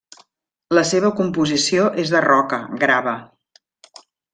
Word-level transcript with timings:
La 0.77 0.83
seva 0.93 1.11
composició 1.21 1.85
és 2.07 2.17
de 2.17 2.25
roca, 2.29 2.61
grava. 2.87 3.19